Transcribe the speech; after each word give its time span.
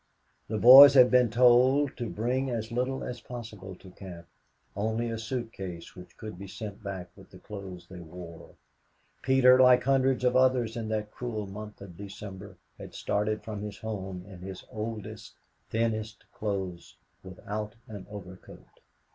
The 0.47 0.57
boys 0.57 0.95
had 0.95 1.11
been 1.11 1.29
told 1.29 1.95
to 1.97 2.09
bring 2.09 2.49
as 2.49 2.71
little 2.71 3.03
as 3.03 3.21
possible 3.21 3.75
to 3.75 3.91
camp 3.91 4.25
only 4.75 5.11
a 5.11 5.19
suit 5.19 5.53
case 5.53 5.95
which 5.95 6.17
could 6.17 6.39
be 6.39 6.47
sent 6.47 6.81
back 6.81 7.11
with 7.15 7.29
the 7.29 7.37
clothes 7.37 7.85
they 7.87 7.99
wore. 7.99 8.55
Peter, 9.21 9.59
like 9.61 9.83
hundreds 9.83 10.23
of 10.23 10.35
others 10.35 10.75
in 10.75 10.89
that 10.89 11.11
cruel 11.11 11.45
month 11.45 11.81
of 11.81 11.97
December 11.97 12.57
had 12.79 12.95
started 12.95 13.43
from 13.43 13.61
his 13.61 13.77
home 13.77 14.25
in 14.25 14.39
his 14.39 14.63
oldest, 14.71 15.35
thinnest 15.69 16.25
clothes, 16.33 16.95
without 17.21 17.75
an 17.87 18.07
overcoat. 18.09 18.79